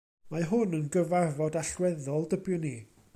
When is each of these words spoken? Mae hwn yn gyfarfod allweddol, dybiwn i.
Mae 0.35 0.47
hwn 0.51 0.73
yn 0.77 0.87
gyfarfod 0.95 1.59
allweddol, 1.65 2.27
dybiwn 2.35 2.69
i. 2.75 2.77